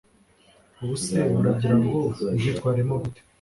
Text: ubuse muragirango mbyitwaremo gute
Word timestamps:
ubuse 0.81 1.17
muragirango 1.35 1.99
mbyitwaremo 2.33 2.93
gute 3.03 3.21